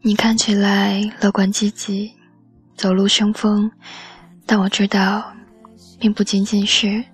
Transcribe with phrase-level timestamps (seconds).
[0.00, 2.12] 你看起来乐观积极，
[2.76, 3.70] 走路生风，
[4.46, 5.32] 但我知道，
[5.98, 7.04] 并不仅仅是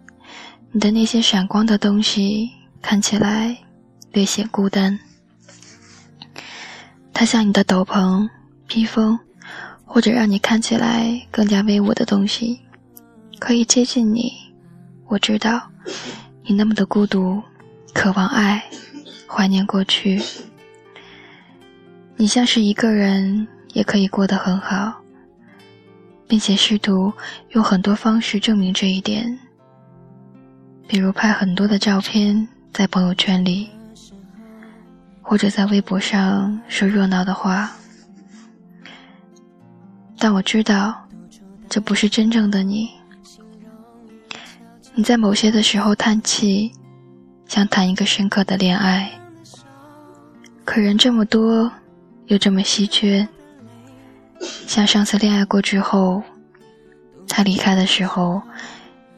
[0.71, 2.51] 你的那些闪光的东西
[2.83, 3.57] 看起来
[4.13, 4.99] 略显孤单。
[7.13, 8.29] 它像你的斗篷、
[8.67, 9.19] 披风，
[9.87, 12.61] 或者让你看起来更加威武的东西，
[13.39, 14.31] 可以接近你。
[15.07, 15.71] 我知道，
[16.43, 17.43] 你那么的孤独，
[17.95, 18.63] 渴望爱，
[19.27, 20.23] 怀念过去。
[22.17, 24.95] 你像是一个人，也可以过得很好，
[26.27, 27.13] 并且试图
[27.51, 29.39] 用很多方式证明这一点，
[30.87, 33.71] 比如拍很多的照片在朋友圈里。
[35.27, 37.73] 或者在微博上说热闹的话，
[40.19, 40.95] 但我知道，
[41.67, 42.91] 这不是真正的你。
[44.95, 46.71] 你在某些的时候叹气，
[47.47, 49.11] 想谈一个深刻的恋爱，
[50.63, 51.73] 可人这么多，
[52.27, 53.27] 又这么稀缺，
[54.67, 56.23] 像上次恋爱过之后，
[57.29, 58.41] 他离开的时候，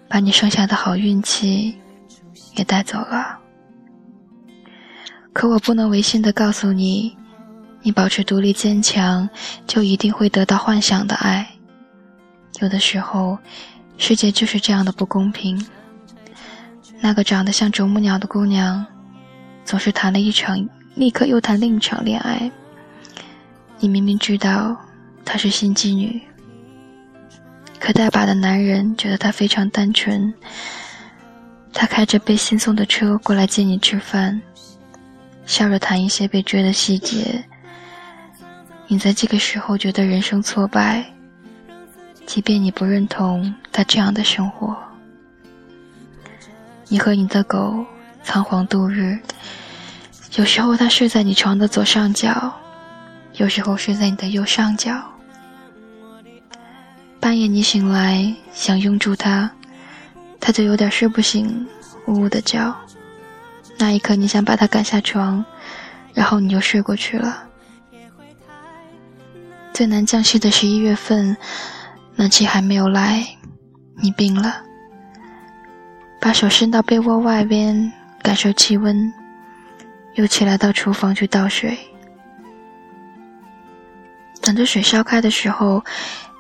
[0.09, 1.77] 把你剩下的好运气
[2.57, 3.39] 也带走了。
[5.33, 7.17] 可我不能违心的告诉你，
[7.83, 9.29] 你保持独立坚强，
[9.67, 11.47] 就一定会得到幻想的爱。
[12.61, 13.39] 有的时候，
[13.99, 15.65] 世界就是这样的不公平。
[17.01, 18.85] 那个长得像啄木鸟的姑娘，
[19.65, 20.59] 总是谈了一场，
[20.95, 22.51] 立刻又谈另一场恋爱。
[23.79, 24.77] 你明明知道
[25.25, 26.21] 她是心机女，
[27.79, 30.33] 可大把的男人觉得她非常单纯。
[31.73, 34.41] 她开着被新送的车过来接你吃饭。
[35.45, 37.45] 笑着谈一些被追的细节，
[38.89, 41.05] 你在这个时候觉得人生挫败，
[42.27, 44.77] 即便你不认同他这样的生活。
[46.89, 47.87] 你和你的狗
[48.25, 49.17] 仓皇度日，
[50.35, 52.53] 有时候他睡在你床的左上角，
[53.37, 55.01] 有时候睡在你的右上角。
[57.21, 59.51] 半夜你醒来想拥住他，
[60.41, 61.67] 他就有点睡不醒，
[62.07, 62.75] 呜呜的叫。
[63.79, 65.45] 那一刻，你想把他赶下床，
[66.15, 67.45] 然后你就睡过去了。
[69.75, 71.37] 最难降息的十一月份，
[72.15, 73.27] 暖气还没有来，
[74.01, 74.63] 你病了，
[76.21, 77.93] 把手伸到被窝外边
[78.23, 79.13] 感受气温，
[80.15, 81.77] 又起来到厨房去倒水。
[84.57, 85.85] 等着水烧开的时候，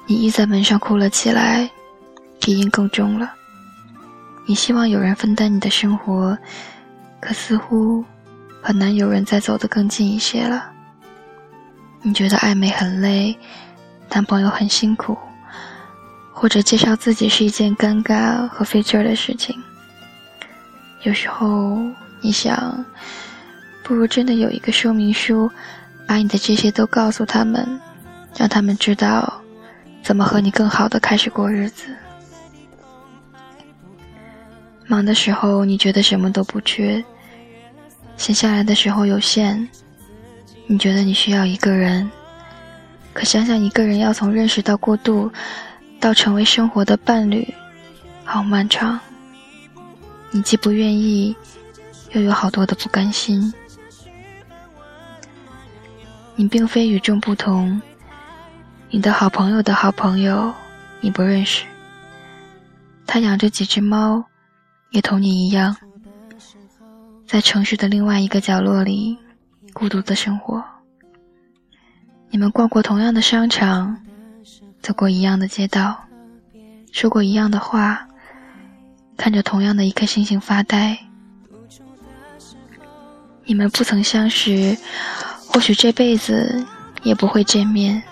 [0.06, 1.68] 你倚在门上哭了起来，
[2.40, 3.30] 鼻音更重了。
[4.46, 6.34] 你希望有人分担你的生活。
[7.20, 8.02] 可似乎
[8.62, 10.72] 很难有人再走得更近一些了。
[12.00, 13.36] 你觉得暧昧很累，
[14.08, 15.14] 谈朋友很辛苦，
[16.32, 19.54] 或者介绍自己是一件尴尬和费劲儿的事情。
[21.02, 21.78] 有时候
[22.22, 22.82] 你想，
[23.82, 25.50] 不如真的有一个说明书，
[26.08, 27.78] 把你的这些都告诉他们，
[28.36, 29.42] 让他们知道
[30.02, 31.94] 怎么和你更好的开始过日子。
[34.86, 37.02] 忙的时候你觉得什么都不缺。
[38.16, 39.68] 闲下来的时候有限，
[40.66, 42.10] 你觉得你需要一个人，
[43.12, 45.30] 可想想一个人要从认识到过渡，
[46.00, 47.52] 到成为生活的伴侣，
[48.24, 48.98] 好漫长。
[50.30, 51.34] 你既不愿意，
[52.12, 53.52] 又有好多的不甘心。
[56.36, 57.80] 你并非与众不同，
[58.88, 60.54] 你的好朋友的好朋友
[61.00, 61.64] 你不认识，
[63.04, 64.24] 他养着几只猫，
[64.90, 65.76] 也同你一样。
[67.26, 69.18] 在城市的另外一个角落里，
[69.72, 70.62] 孤独的生活。
[72.30, 74.00] 你们逛过同样的商场，
[74.80, 76.04] 走过一样的街道，
[76.92, 78.06] 说过一样的话，
[79.16, 80.96] 看着同样的一颗星星发呆。
[83.44, 84.76] 你们不曾相识，
[85.48, 86.64] 或许这辈子
[87.02, 88.02] 也不会见面，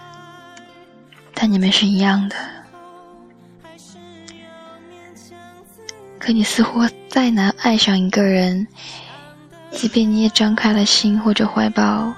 [1.45, 2.37] 但你们是一样的。
[6.19, 8.67] 可你似乎再难爱上一个人。
[9.71, 12.15] 即便你也张开了心或者怀抱，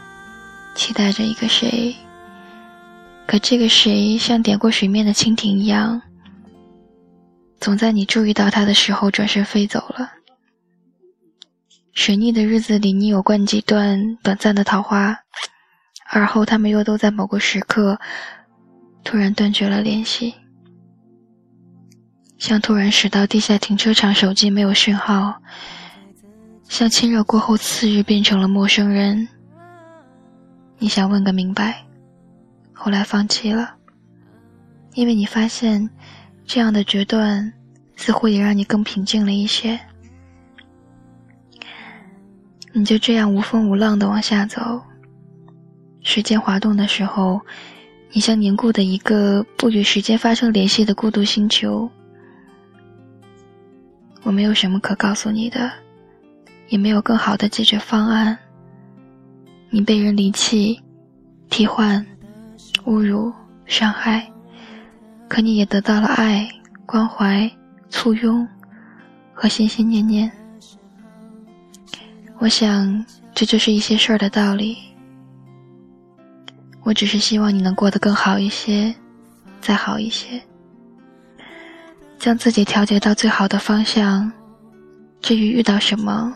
[0.77, 1.93] 期待着一个谁，
[3.27, 6.01] 可这个谁像点过水面的蜻蜓一样，
[7.59, 10.09] 总在你注意到他的时候转身飞走了。
[11.95, 15.19] 水逆的日子里，你有过几段短暂的桃花，
[16.11, 17.99] 而后他们又都在某个时刻
[19.07, 20.35] 突然断绝了联系，
[22.39, 25.41] 像突然驶到地下停车场，手机没有讯号。
[26.69, 29.29] 像亲热过后次日变成了陌生人。
[30.79, 31.87] 你想问个明白，
[32.73, 33.77] 后来放弃了，
[34.95, 35.89] 因为你发现
[36.45, 37.53] 这样的决断
[37.95, 39.79] 似乎也让你更平静了一些。
[42.73, 44.83] 你就这样无风无浪的往下走，
[46.03, 47.41] 时间滑动的时候，
[48.13, 51.91] 你像凝固的一个不与时间发生联系的孤独星球。
[54.23, 55.71] 我没有什么可告诉你的，
[56.69, 58.37] 也没有更好的解决方案。
[59.69, 60.81] 你被人离弃、
[61.51, 62.05] 替换、
[62.87, 63.33] 侮辱、
[63.67, 64.27] 伤害，
[65.29, 66.49] 可你也得到了爱、
[66.87, 67.51] 关怀、
[67.91, 68.47] 簇拥
[69.35, 70.31] 和心心念念。
[72.39, 73.05] 我想，
[73.35, 74.77] 这就是一些事儿的道理。
[76.87, 78.95] 我只是希望你能过得更好一些，
[79.61, 80.41] 再好一些，
[82.17, 84.31] 将自己调节到最好的方向。
[85.21, 86.33] 至于遇到什么，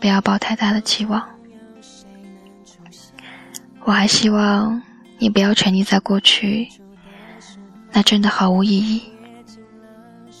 [0.00, 1.24] 不要抱太大的期望。
[3.84, 4.82] 我还希望
[5.18, 6.68] 你不要沉溺在过去，
[7.92, 9.00] 那真的毫无意义。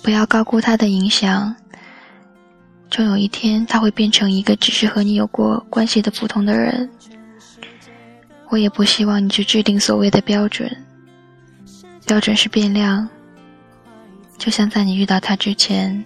[0.02, 1.54] 不要高估他的影响，
[2.90, 6.90] 终有一天他会变成一个只是和你有过关系的普通的人。
[8.52, 10.70] 我也不希望你去制定所谓的标准，
[12.06, 13.08] 标准是变量。
[14.36, 16.04] 就像在你遇到他之前，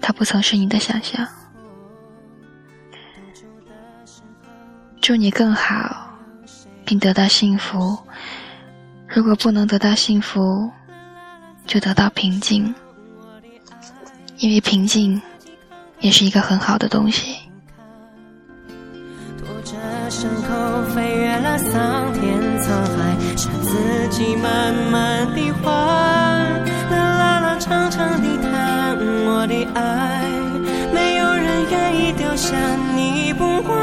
[0.00, 1.28] 他不曾是你的想象。
[5.02, 6.08] 祝你更好，
[6.86, 7.98] 并得到幸福。
[9.06, 10.70] 如果不能得到幸福，
[11.66, 12.74] 就得到平静，
[14.38, 15.20] 因为平静
[15.98, 17.49] 也是一个很好的东西。
[20.10, 22.66] 伤口飞越了桑田沧
[22.96, 25.70] 海，是自己慢慢的还。
[26.90, 30.28] 啦啦啦，长长的谈我的爱，
[30.92, 32.56] 没有人愿意丢下
[32.96, 33.78] 你不管。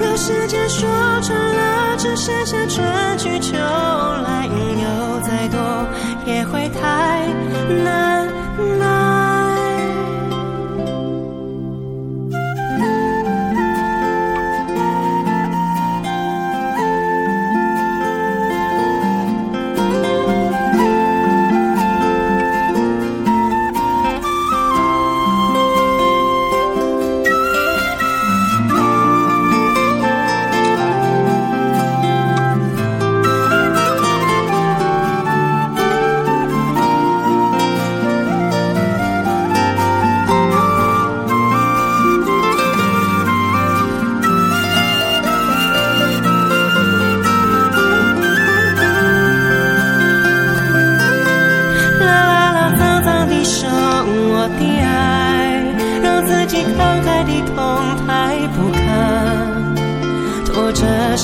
[0.00, 0.88] 若时间说
[1.20, 2.82] 穿了，只剩下春
[3.18, 5.60] 去秋来，有再多
[6.24, 7.26] 也会太
[7.84, 8.09] 难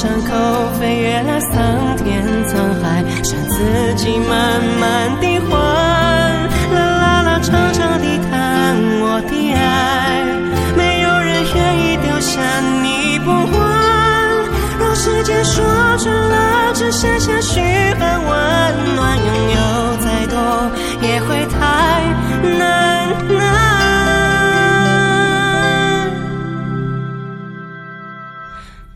[0.06, 5.15] 伤口飞越了桑田沧海，是自己慢慢